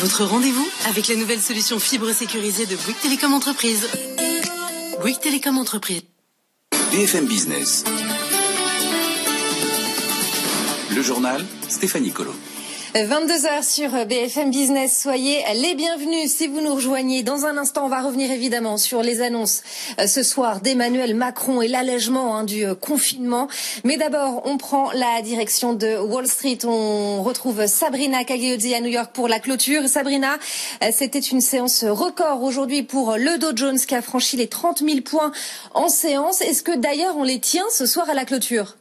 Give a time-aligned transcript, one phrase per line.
[0.00, 3.86] Votre rendez-vous avec la nouvelle solution fibre sécurisée de Bouygues Télécom Entreprise.
[4.98, 6.00] Bouygues Télécom Entreprise.
[6.90, 7.84] BFM Business.
[10.96, 12.32] Le journal, Stéphanie Colo.
[12.94, 15.00] 22h sur BFM Business.
[15.00, 17.22] Soyez les bienvenus si vous nous rejoignez.
[17.22, 19.62] Dans un instant, on va revenir évidemment sur les annonces
[20.00, 23.46] euh, ce soir d'Emmanuel Macron et l'allègement hein, du euh, confinement.
[23.84, 26.58] Mais d'abord, on prend la direction de Wall Street.
[26.64, 29.86] On retrouve Sabrina Cagliozzi à New York pour la clôture.
[29.86, 30.38] Sabrina,
[30.82, 34.80] euh, c'était une séance record aujourd'hui pour le Dow Jones qui a franchi les 30
[34.80, 35.30] 000 points
[35.74, 36.40] en séance.
[36.40, 38.74] Est-ce que d'ailleurs on les tient ce soir à la clôture?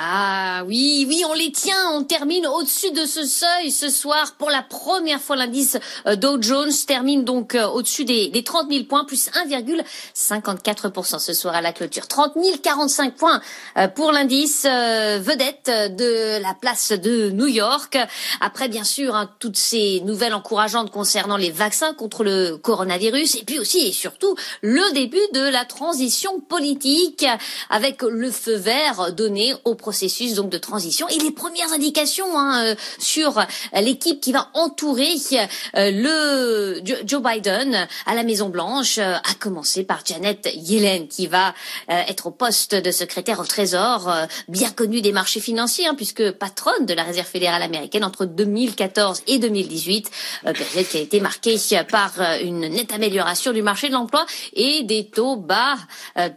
[0.00, 1.90] Ah oui, oui, on les tient.
[1.94, 4.36] On termine au-dessus de ce seuil ce soir.
[4.38, 5.76] Pour la première fois, l'indice
[6.06, 11.32] euh, Dow Jones termine donc euh, au-dessus des, des 30 000 points, plus 1,54% ce
[11.32, 12.06] soir à la clôture.
[12.06, 13.40] 30 045 points
[13.76, 17.98] euh, pour l'indice vedette de la place de New York.
[18.40, 23.42] Après, bien sûr, hein, toutes ces nouvelles encourageantes concernant les vaccins contre le coronavirus et
[23.44, 27.26] puis aussi et surtout le début de la transition politique
[27.68, 32.62] avec le feu vert donné au processus donc de transition et les premières indications hein,
[32.62, 35.14] euh, sur l'équipe qui va entourer
[35.76, 41.26] euh, le Joe Biden à la Maison Blanche, euh, à commencer par Janet Yellen qui
[41.26, 41.54] va
[41.88, 44.12] être au poste de secrétaire au Trésor,
[44.48, 49.22] bien connue des marchés financiers hein, puisque patronne de la Réserve fédérale américaine entre 2014
[49.26, 50.10] et 2018,
[50.42, 51.56] période qui a été marquée
[51.90, 52.12] par
[52.42, 55.76] une nette amélioration du marché de l'emploi et des taux bas,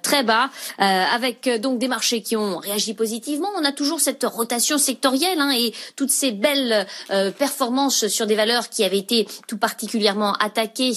[0.02, 4.78] très bas, avec donc des marchés qui ont réagi positivement on a toujours cette rotation
[4.78, 9.58] sectorielle hein, et toutes ces belles euh, performances sur des valeurs qui avaient été tout
[9.58, 10.94] particulièrement attaquées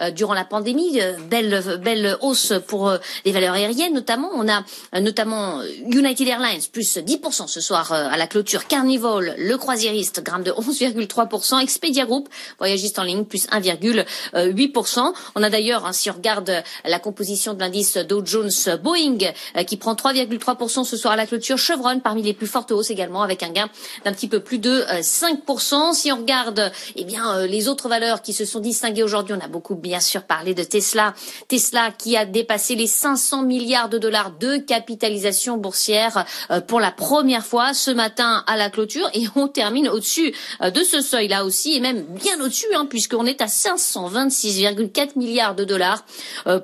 [0.00, 1.00] euh, durant la pandémie.
[1.00, 2.92] Euh, belle, hausse pour
[3.24, 4.30] les valeurs aériennes notamment.
[4.34, 4.64] On a
[5.00, 8.66] notamment United Airlines plus 10% ce soir à la clôture.
[8.66, 11.60] Carnival, le croisiériste, grimpe de 11,3%.
[11.60, 15.12] Expedia Group, voyagiste en ligne, plus 1,8%.
[15.34, 18.50] On a d'ailleurs, hein, si on regarde la composition de l'indice Dow Jones
[18.82, 19.18] Boeing,
[19.66, 21.58] qui prend 3,3% ce soir à la clôture.
[22.02, 23.68] Parmi les plus fortes hausses également avec un gain
[24.04, 25.90] d'un petit peu plus de 5%.
[25.90, 29.34] Euh, si on regarde eh bien euh, les autres valeurs qui se sont distinguées aujourd'hui,
[29.38, 31.14] on a beaucoup bien sûr parlé de Tesla.
[31.48, 36.90] Tesla qui a dépassé les 500 milliards de dollars de capitalisation boursière euh, pour la
[36.90, 40.32] première fois ce matin à la clôture et on termine au-dessus
[40.62, 45.54] de ce seuil là aussi et même bien au-dessus hein, puisqu'on est à 526,4 milliards
[45.54, 46.04] de dollars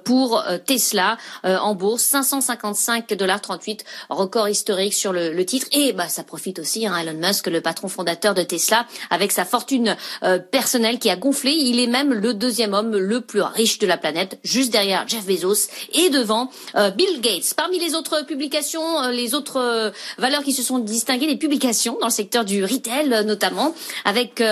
[0.05, 5.67] pour Tesla en bourse, 555 dollars 38 record historique sur le, titre.
[5.73, 9.33] Et bah, ça profite aussi à hein, Elon Musk, le patron fondateur de Tesla, avec
[9.33, 11.51] sa fortune euh, personnelle qui a gonflé.
[11.51, 15.27] Il est même le deuxième homme le plus riche de la planète, juste derrière Jeff
[15.27, 17.55] Bezos et devant euh, Bill Gates.
[17.57, 22.07] Parmi les autres publications, euh, les autres valeurs qui se sont distinguées, les publications dans
[22.07, 23.75] le secteur du retail notamment,
[24.05, 24.43] avec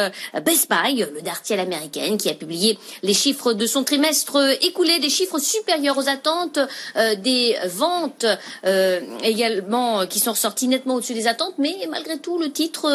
[0.45, 5.11] Best Buy, le dartiel américaine, qui a publié les chiffres de son trimestre écoulé, des
[5.11, 6.59] chiffres supérieurs aux attentes,
[7.19, 8.27] des ventes
[9.23, 12.87] également qui sont sorti nettement au-dessus des attentes, mais malgré tout, le titre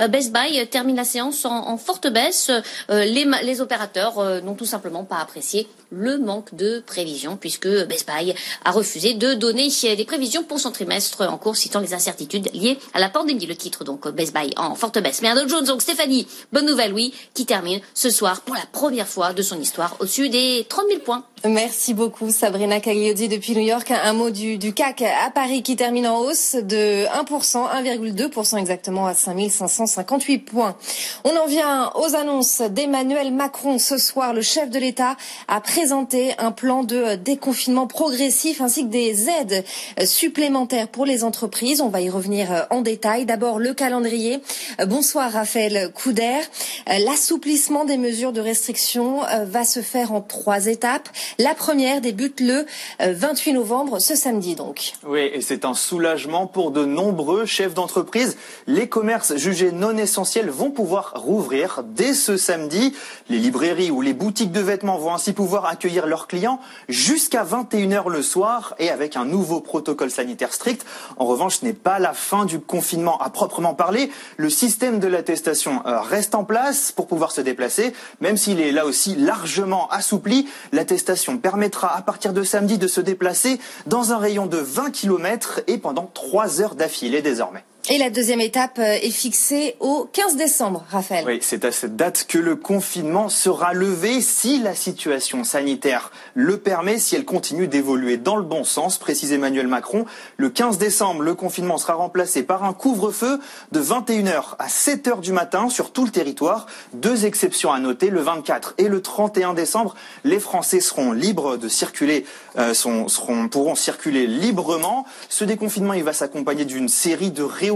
[0.00, 2.50] euh, Best Buy termine la séance en, forte baisse.
[2.90, 8.08] Euh, les, opérateurs euh, n'ont tout simplement pas apprécié le manque de prévisions puisque Best
[8.08, 8.34] Buy
[8.64, 12.78] a refusé de donner des prévisions pour son trimestre en cours citant les incertitudes liées
[12.94, 13.46] à la pandémie.
[13.46, 15.20] Le titre donc Best Buy en forte baisse.
[15.22, 18.66] Mais un Dow Jones, donc Stéphanie, bonne nouvelle oui, qui termine ce soir pour la
[18.72, 21.24] première fois de son histoire au-dessus des 30 000 points.
[21.44, 23.90] Merci beaucoup Sabrina Cagliodi depuis New York.
[23.90, 29.14] Un mot du, CAC à Paris qui termine en hausse de 1%, 1,2% exactement à
[29.14, 30.76] 5558 points.
[31.24, 33.78] On en vient aux annonces d'Emmanuel Macron.
[33.78, 35.16] Ce soir, le chef de l'État
[35.48, 39.64] a présenté un plan de déconfinement progressif ainsi que des aides
[40.04, 41.80] supplémentaires pour les entreprises.
[41.80, 43.26] On va y revenir en détail.
[43.26, 44.40] D'abord, le calendrier.
[44.86, 46.38] Bonsoir Raphaël Couder.
[46.86, 51.08] L'assouplissement des mesures de restriction va se faire en trois étapes.
[51.38, 52.64] La première débute le
[53.00, 54.92] 28 euh, novembre, ce samedi donc.
[55.04, 58.36] Oui, et c'est un soulagement pour de nombreux chefs d'entreprise.
[58.68, 62.94] Les commerces jugés non essentiels vont pouvoir rouvrir dès ce samedi.
[63.28, 68.08] Les librairies ou les boutiques de vêtements vont ainsi pouvoir accueillir leurs clients jusqu'à 21h
[68.08, 70.86] le soir et avec un nouveau protocole sanitaire strict.
[71.16, 74.10] En revanche, ce n'est pas la fin du confinement à proprement parler.
[74.36, 78.72] Le système de l'attestation euh, reste en place pour pouvoir se déplacer, même s'il est
[78.72, 80.48] là aussi largement assoupli.
[80.72, 85.60] L'attestation permettra à partir de samedi de se déplacer dans un rayon de 20 km
[85.66, 87.64] et pendant 3 heures d'affilée désormais.
[87.90, 91.24] Et la deuxième étape euh, est fixée au 15 décembre, Raphaël.
[91.26, 96.58] Oui, c'est à cette date que le confinement sera levé si la situation sanitaire le
[96.58, 100.04] permet, si elle continue d'évoluer dans le bon sens, précise Emmanuel Macron.
[100.36, 103.40] Le 15 décembre, le confinement sera remplacé par un couvre-feu
[103.72, 106.66] de 21h à 7h du matin sur tout le territoire.
[106.92, 111.66] Deux exceptions à noter, le 24 et le 31 décembre, les Français seront libres de
[111.66, 112.26] circuler,
[112.58, 115.04] euh, seront, pourront circuler librement.
[115.28, 117.71] Ce déconfinement, il va s'accompagner d'une série de réunions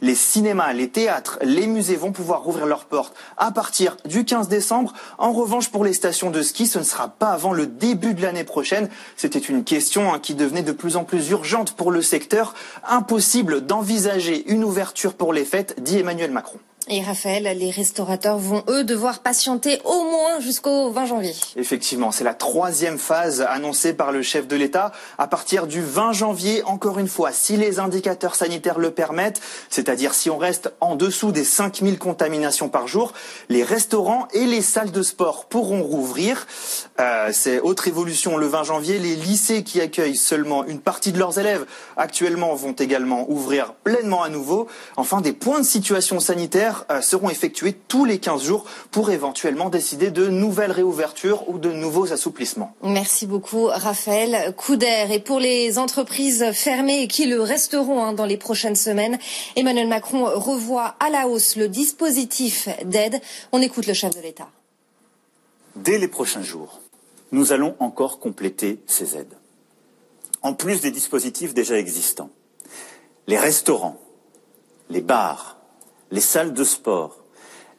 [0.00, 4.48] les cinémas, les théâtres, les musées vont pouvoir rouvrir leurs portes à partir du 15
[4.48, 4.92] décembre.
[5.18, 8.22] En revanche, pour les stations de ski, ce ne sera pas avant le début de
[8.22, 8.88] l'année prochaine.
[9.16, 12.54] C'était une question hein, qui devenait de plus en plus urgente pour le secteur.
[12.88, 16.58] Impossible d'envisager une ouverture pour les fêtes, dit Emmanuel Macron.
[16.88, 21.34] Et Raphaël, les restaurateurs vont eux devoir patienter au moins jusqu'au 20 janvier.
[21.56, 24.90] Effectivement, c'est la troisième phase annoncée par le chef de l'État.
[25.16, 29.40] À partir du 20 janvier, encore une fois, si les indicateurs sanitaires le permettent,
[29.70, 33.12] c'est-à-dire si on reste en dessous des 5000 contaminations par jour,
[33.48, 36.48] les restaurants et les salles de sport pourront rouvrir.
[36.98, 38.98] Euh, c'est autre évolution le 20 janvier.
[38.98, 41.64] Les lycées qui accueillent seulement une partie de leurs élèves
[41.96, 44.66] actuellement vont également ouvrir pleinement à nouveau.
[44.96, 49.68] Enfin, des points de situation sanitaire euh, seront effectués tous les 15 jours pour éventuellement
[49.68, 52.74] décider de nouvelles réouvertures ou de nouveaux assouplissements.
[52.82, 54.54] Merci beaucoup Raphaël.
[54.56, 58.76] Coup d'air et pour les entreprises fermées et qui le resteront hein, dans les prochaines
[58.76, 59.18] semaines,
[59.56, 63.20] Emmanuel Macron revoit à la hausse le dispositif d'aide.
[63.52, 64.48] On écoute le chef de l'État.
[65.76, 66.80] Dès les prochains jours,
[67.32, 69.36] nous allons encore compléter ces aides.
[70.42, 72.30] En plus des dispositifs déjà existants,
[73.26, 73.98] les restaurants,
[74.90, 75.61] les bars,
[76.12, 77.24] les salles de sport,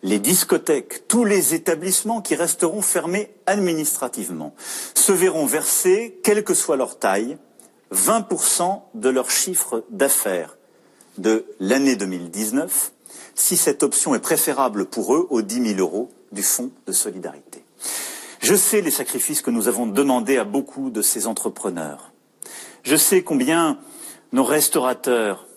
[0.02, 4.54] les discothèques, tous les établissements qui resteront fermés administrativement
[4.96, 7.38] se verront verser, quelle que soit leur taille,
[7.94, 10.58] 20% de leur chiffre d'affaires
[11.18, 12.92] de l'année 2019,
[13.36, 17.64] si cette option est préférable pour eux aux 10 000 euros du Fonds de solidarité.
[18.40, 22.12] Je sais les sacrifices que nous avons demandés à beaucoup de ces entrepreneurs.
[22.82, 23.78] Je sais combien
[24.34, 25.48] nos restaurateurs,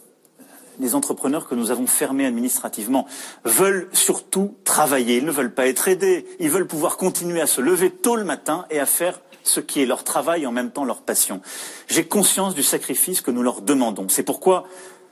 [0.80, 3.06] les entrepreneurs que nous avons fermés administrativement
[3.44, 5.16] veulent surtout travailler.
[5.16, 6.26] Ils ne veulent pas être aidés.
[6.40, 9.80] Ils veulent pouvoir continuer à se lever tôt le matin et à faire ce qui
[9.80, 11.40] est leur travail et en même temps leur passion.
[11.88, 14.08] J'ai conscience du sacrifice que nous leur demandons.
[14.08, 14.64] C'est pourquoi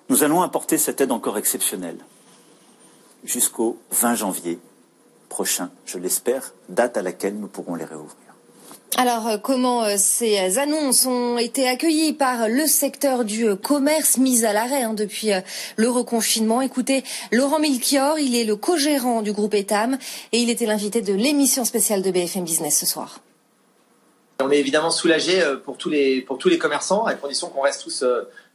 [0.09, 1.99] nous allons apporter cette aide encore exceptionnelle
[3.25, 4.59] jusqu'au 20 janvier
[5.29, 8.24] prochain, je l'espère, date à laquelle nous pourrons les réouvrir.
[8.97, 14.19] Alors, euh, comment euh, ces annonces ont été accueillies par le secteur du euh, commerce
[14.19, 15.31] mis à l'arrêt hein, depuis
[15.77, 16.61] le reconfinement?
[16.61, 19.99] Écoutez, Laurent Milchior, il est le co-gérant du groupe Etam
[20.33, 23.24] et il était l'invité de l'émission spéciale de BFM Business ce soir.
[24.43, 27.85] On est évidemment soulagé pour tous les pour tous les commerçants à condition qu'on reste
[27.85, 28.05] tous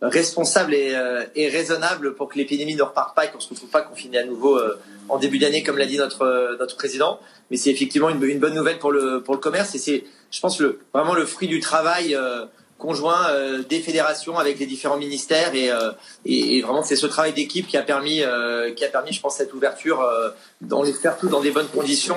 [0.01, 0.93] responsables et,
[1.35, 4.25] et raisonnables pour que l'épidémie ne reparte pas et qu'on se retrouve pas confiné à
[4.25, 4.59] nouveau
[5.07, 7.19] en début d'année comme l'a dit notre notre président.
[7.49, 10.39] Mais c'est effectivement une, une bonne nouvelle pour le pour le commerce et c'est je
[10.39, 12.45] pense, le, vraiment le fruit du travail euh,
[12.77, 15.91] conjoint euh, des fédérations avec les différents ministères et, euh,
[16.25, 18.21] et, vraiment c'est ce travail d'équipe qui a permis
[18.75, 20.05] qui a permis je pense cette ouverture
[20.61, 22.15] dans les faire tout dans des bonnes conditions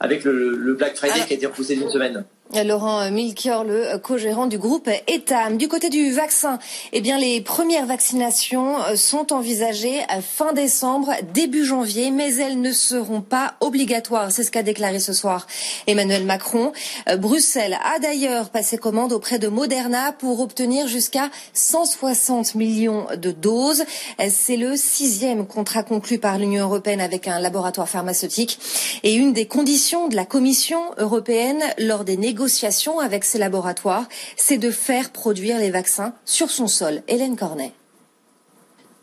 [0.00, 2.24] avec le, le, Black Friday qui a été repoussé d'une semaine.
[2.54, 5.56] Laurent Milchior, le co-gérant du groupe Etam.
[5.56, 6.58] Du côté du vaccin,
[6.92, 13.20] eh bien, les premières vaccinations sont envisagées fin décembre, début janvier, mais elles ne seront
[13.20, 14.30] pas obligatoires.
[14.30, 15.46] C'est ce qu'a déclaré ce soir
[15.88, 16.72] Emmanuel Macron.
[17.18, 23.84] Bruxelles a d'ailleurs passé commande auprès de Moderna pour obtenir jusqu'à 160 millions de doses.
[24.30, 28.58] C'est le sixième contrat conclu par l'Union européenne avec un laboratoire pharmaceutique
[29.02, 34.04] et une des conditions de la Commission européenne lors des négociations négociation avec ces laboratoires,
[34.36, 37.02] c'est de faire produire les vaccins sur son sol.
[37.08, 37.72] Hélène Cornet.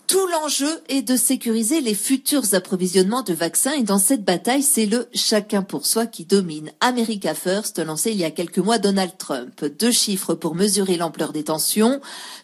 [0.05, 4.85] Tout l'enjeu est de sécuriser les futurs approvisionnements de vaccins et dans cette bataille, c'est
[4.85, 6.71] le chacun pour soi qui domine.
[6.81, 9.65] America First, lancé il y a quelques mois Donald Trump.
[9.79, 12.01] Deux chiffres pour mesurer l'ampleur des tensions.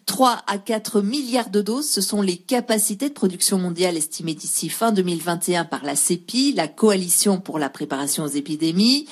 [0.08, 4.70] 3 à 4 milliards de doses, ce sont les capacités de production mondiale estimées d'ici
[4.70, 9.06] fin 2021 par la CEPI, la Coalition pour la préparation aux épidémies.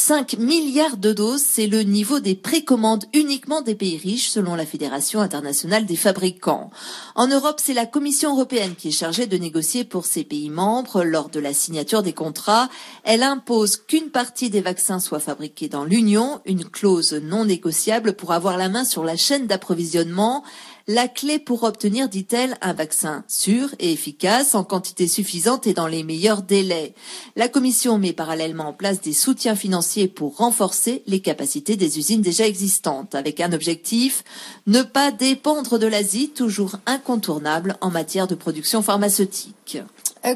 [0.00, 4.64] 5 milliards de doses, c'est le niveau des précommandes uniquement des pays riches selon la
[4.64, 6.70] Fédération internationale des fabricants.
[7.16, 11.02] En Europe, c'est la Commission européenne qui est chargée de négocier pour ses pays membres
[11.02, 12.68] lors de la signature des contrats.
[13.02, 18.32] Elle impose qu'une partie des vaccins soit fabriquée dans l'Union, une clause non négociable pour
[18.32, 20.44] avoir la main sur la chaîne d'approvisionnement
[20.88, 25.86] la clé pour obtenir, dit-elle, un vaccin sûr et efficace en quantité suffisante et dans
[25.86, 26.94] les meilleurs délais.
[27.36, 32.22] La Commission met parallèlement en place des soutiens financiers pour renforcer les capacités des usines
[32.22, 34.24] déjà existantes, avec un objectif,
[34.66, 39.78] ne pas dépendre de l'Asie, toujours incontournable en matière de production pharmaceutique.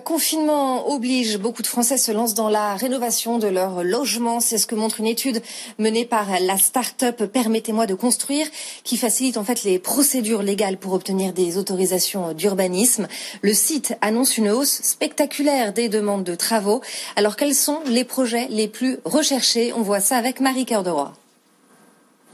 [0.05, 4.41] Confinement oblige, beaucoup de Français se lancent dans la rénovation de leur logement.
[4.41, 5.43] C'est ce que montre une étude
[5.79, 8.47] menée par la start-up Permettez-moi de construire,
[8.85, 13.09] qui facilite en fait les procédures légales pour obtenir des autorisations d'urbanisme.
[13.43, 16.81] Le site annonce une hausse spectaculaire des demandes de travaux.
[17.17, 19.73] Alors quels sont les projets les plus recherchés?
[19.73, 21.22] On voit ça avec Marie Cœur de.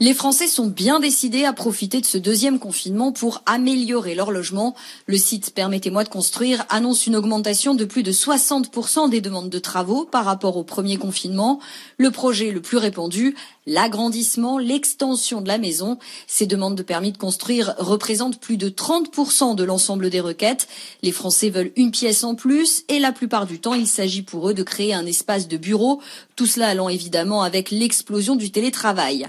[0.01, 4.73] Les Français sont bien décidés à profiter de ce deuxième confinement pour améliorer leur logement.
[5.07, 9.59] Le site Permettez-moi de construire annonce une augmentation de plus de 60% des demandes de
[9.59, 11.59] travaux par rapport au premier confinement.
[11.97, 15.97] Le projet le plus répandu, l'agrandissement, l'extension de la maison.
[16.27, 20.69] Ces demandes de permis de construire représentent plus de 30% de l'ensemble des requêtes.
[21.03, 24.47] Les Français veulent une pièce en plus et la plupart du temps, il s'agit pour
[24.47, 25.99] eux de créer un espace de bureau.
[26.37, 29.27] Tout cela allant évidemment avec l'explosion du télétravail.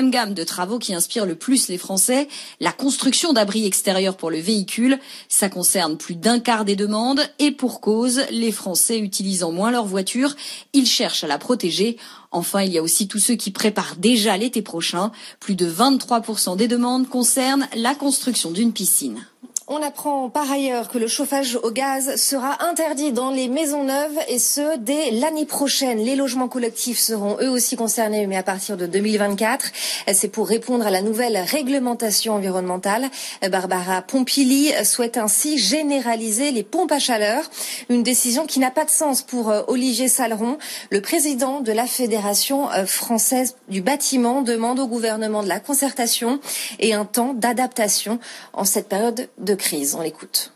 [0.00, 2.28] Gamme de travaux qui inspire le plus les Français,
[2.60, 4.98] la construction d'abris extérieurs pour le véhicule.
[5.28, 9.84] Ça concerne plus d'un quart des demandes et pour cause, les Français utilisant moins leur
[9.84, 10.34] voiture,
[10.72, 11.96] ils cherchent à la protéger
[12.34, 15.12] Enfin, il y a aussi tous ceux qui préparent déjà l'été prochain.
[15.38, 19.26] Plus de 23% des demandes concernent la construction d'une piscine.
[19.68, 24.18] On apprend par ailleurs que le chauffage au gaz sera interdit dans les maisons neuves
[24.26, 25.98] et ce dès l'année prochaine.
[25.98, 29.66] Les logements collectifs seront eux aussi concernés, mais à partir de 2024.
[30.12, 33.08] C'est pour répondre à la nouvelle réglementation environnementale.
[33.50, 37.44] Barbara Pompili souhaite ainsi généraliser les pompes à chaleur,
[37.88, 40.58] une décision qui n'a pas de sens pour euh, Olivier Saleron.
[40.90, 46.40] Le président de la Fédération euh, française du bâtiment demande au gouvernement de la concertation
[46.80, 48.18] et un temps d'adaptation
[48.52, 49.94] en cette période de crise.
[49.94, 50.52] On l'écoute.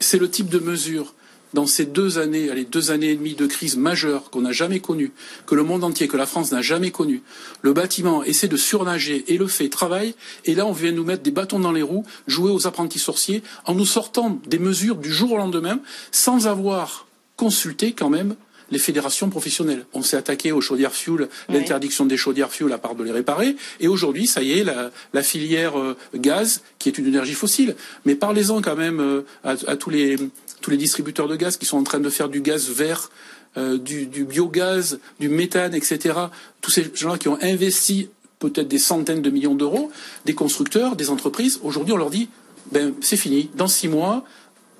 [0.00, 1.14] C'est le type de mesure
[1.54, 4.80] dans ces deux années, les deux années et demie de crise majeure qu'on n'a jamais
[4.80, 5.12] connue,
[5.46, 7.22] que le monde entier, que la France n'a jamais connue,
[7.62, 10.14] le bâtiment essaie de surnager et le fait, travaille,
[10.44, 13.42] et là on vient nous mettre des bâtons dans les roues, jouer aux apprentis sorciers,
[13.64, 15.80] en nous sortant des mesures du jour au lendemain,
[16.12, 18.36] sans avoir consulté quand même
[18.70, 19.86] les fédérations professionnelles.
[19.92, 23.56] On s'est attaqué aux chaudières fuel, l'interdiction des chaudières fuel à part de les réparer.
[23.80, 27.76] Et aujourd'hui, ça y est, la, filière euh, gaz, qui est une énergie fossile.
[28.04, 30.16] Mais parlez-en quand même euh, à, tous, les,
[30.60, 33.10] tous les distributeurs de gaz qui sont en train de faire du gaz vert,
[33.56, 36.14] euh, du, du, biogaz, du méthane, etc.
[36.60, 38.08] Tous ces gens-là qui ont investi
[38.38, 39.90] peut-être des centaines de millions d'euros,
[40.24, 41.58] des constructeurs, des entreprises.
[41.62, 42.28] Aujourd'hui, on leur dit,
[42.70, 43.50] ben, c'est fini.
[43.54, 44.24] Dans six mois,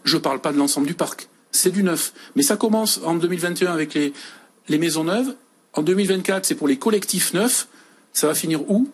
[0.04, 2.12] je ne parle pas de l'ensemble du parc c'est du neuf.
[2.36, 5.34] Mais ça commence en 2021 avec les, maisons neuves.
[5.74, 7.68] En 2024, c'est pour les collectifs neufs.
[8.12, 8.88] Ça va finir où?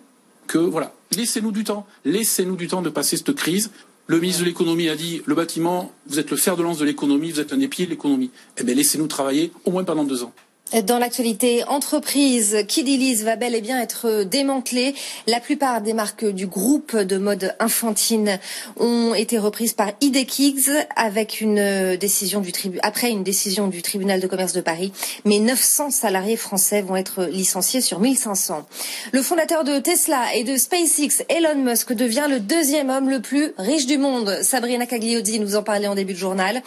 [0.47, 0.93] Que voilà.
[1.17, 1.87] Laissez-nous du temps.
[2.05, 3.71] Laissez-nous du temps de passer cette crise.
[4.07, 6.85] Le ministre de l'économie a dit le bâtiment, vous êtes le fer de lance de
[6.85, 8.31] l'économie, vous êtes un pieds de l'économie.
[8.59, 10.35] Eh bien, laissez-nous travailler au moins pendant deux ans.
[10.73, 14.95] Dans l'actualité entreprise, Kidilis va bel et bien être démantelé.
[15.29, 18.41] La plupart des marques du groupe de mode infantine
[18.81, 22.51] ont été reprises par Idekids avec une décision du
[22.83, 24.91] après une décision du tribunal de commerce de Paris.
[25.25, 28.67] Mais 900 salariés français vont être licenciés sur 1500.
[29.13, 33.53] Le fondateur de Tesla et de SpaceX, Elon Musk, devient le deuxième homme le plus
[33.59, 34.39] riche du monde.
[34.43, 36.63] Sabrina Cagliodi nous en parlait en début de journal.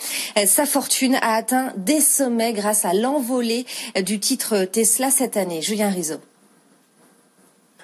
[0.45, 3.65] Sa fortune a atteint des sommets grâce à l'envolée
[4.03, 5.61] du titre Tesla cette année.
[5.61, 6.15] Julien Rizzo.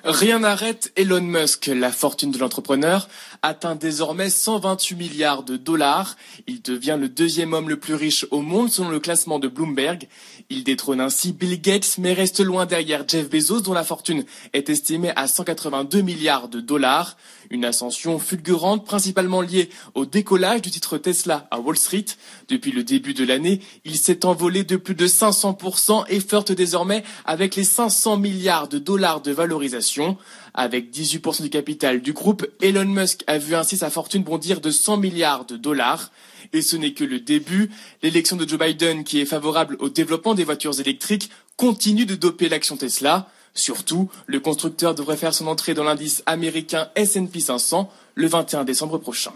[0.06, 1.68] Rien n'arrête Elon Musk.
[1.68, 3.08] La fortune de l'entrepreneur
[3.42, 6.18] atteint désormais 128 milliards de dollars.
[6.46, 10.10] Il devient le deuxième homme le plus riche au monde selon le classement de Bloomberg.
[10.50, 14.70] Il détrône ainsi Bill Gates mais reste loin derrière Jeff Bezos dont la fortune est
[14.70, 17.16] estimée à 182 milliards de dollars.
[17.54, 22.06] Une ascension fulgurante principalement liée au décollage du titre Tesla à Wall Street.
[22.48, 27.04] Depuis le début de l'année, il s'est envolé de plus de 500% et flirte désormais
[27.26, 30.18] avec les 500 milliards de dollars de valorisation.
[30.56, 34.72] Avec 18% du capital du groupe, Elon Musk a vu ainsi sa fortune bondir de
[34.72, 36.12] 100 milliards de dollars.
[36.54, 37.70] Et ce n'est que le début.
[38.02, 42.50] L'élection de Joe Biden, qui est favorable au développement des voitures électriques, continue de doper
[42.50, 43.30] l'action Tesla.
[43.56, 48.98] Surtout, le constructeur devrait faire son entrée dans l'indice américain S&P 500 le 21 décembre
[48.98, 49.32] prochain.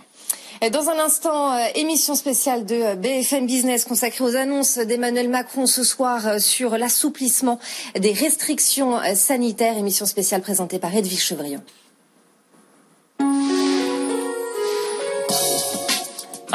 [0.72, 5.68] Dans un instant, euh, émission spéciale de euh, BFM Business consacrée aux annonces d'Emmanuel Macron
[5.68, 7.60] ce soir euh, sur l'assouplissement
[7.96, 9.78] des restrictions sanitaires.
[9.78, 11.62] Émission spéciale présentée par Edwige Chevrillon.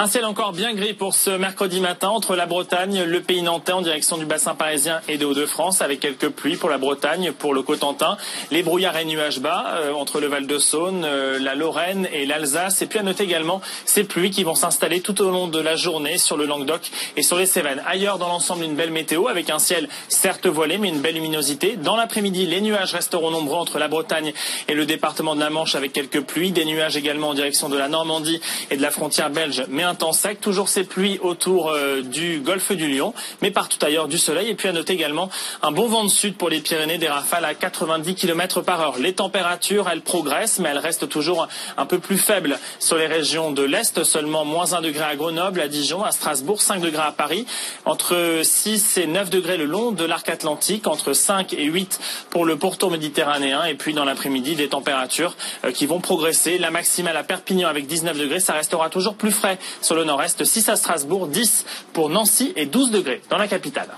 [0.02, 3.70] Un ciel encore bien gris pour ce mercredi matin entre la Bretagne, le pays nantais
[3.70, 7.54] en direction du bassin parisien et des Hauts-de-France avec quelques pluies pour la Bretagne, pour
[7.54, 8.16] le Cotentin,
[8.50, 12.82] les brouillards et nuages bas euh, entre le Val-de-Saône, euh, la Lorraine et l'Alsace.
[12.82, 15.76] Et puis à noter également ces pluies qui vont s'installer tout au long de la
[15.76, 17.80] journée sur le Languedoc et sur les Cévennes.
[17.86, 21.76] Ailleurs dans l'ensemble une belle météo avec un ciel certes voilé mais une belle luminosité.
[21.76, 24.32] Dans l'après-midi, les nuages resteront nombreux entre la Bretagne
[24.66, 27.78] et le département de la Manche avec quelques pluies, des nuages également en direction de
[27.78, 28.40] la Normandie
[28.72, 29.62] et de la frontière belge
[30.40, 34.48] toujours ces pluies autour euh, du golfe du Lion, mais partout ailleurs du soleil.
[34.48, 35.30] Et puis à noter également
[35.62, 38.98] un bon vent de sud pour les Pyrénées, des rafales à 90 km par heure.
[38.98, 43.52] Les températures, elles progressent, mais elles restent toujours un peu plus faibles sur les régions
[43.52, 47.12] de l'Est, seulement moins 1 degré à Grenoble, à Dijon, à Strasbourg, 5 degrés à
[47.12, 47.46] Paris,
[47.84, 52.44] entre 6 et 9 degrés le long de l'arc atlantique, entre 5 et 8 pour
[52.44, 56.58] le pourtour méditerranéen, et puis dans l'après-midi, des températures euh, qui vont progresser.
[56.58, 60.44] La maximale à Perpignan avec 19 degrés, ça restera toujours plus frais sur le nord-est,
[60.44, 63.88] 6 à Strasbourg, 10 pour Nancy et 12 degrés dans la capitale.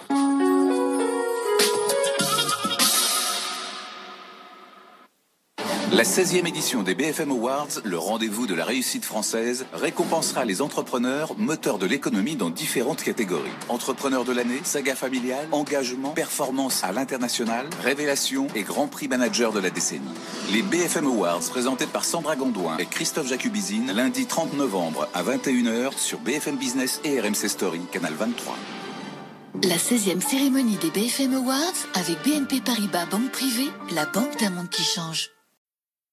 [6.05, 11.35] La 16e édition des BFM Awards, le rendez-vous de la réussite française, récompensera les entrepreneurs
[11.39, 13.49] moteurs de l'économie dans différentes catégories.
[13.71, 19.61] Entrepreneurs de l'année, saga familiale, engagement, performance à l'international, révélation et grand prix manager de
[19.61, 20.05] la décennie.
[20.53, 25.97] Les BFM Awards présentés par Sandra Gondouin et Christophe Jacubizine lundi 30 novembre à 21h
[25.97, 28.59] sur BFM Business et RMC Story, canal 23.
[29.63, 34.69] La 16e cérémonie des BFM Awards avec BNP Paribas Banque Privée, la banque d'un monde
[34.69, 35.34] qui change.